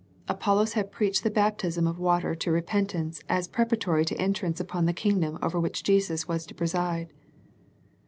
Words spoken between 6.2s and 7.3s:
was to preside.